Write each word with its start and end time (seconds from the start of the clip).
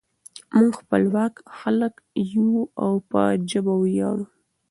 موږ 0.57 0.71
خپلواک 0.81 1.33
خلک 1.57 1.93
یو 2.31 2.49
او 2.83 2.91
په 3.09 3.21
ژبه 3.49 3.73
ویاړو. 3.81 4.25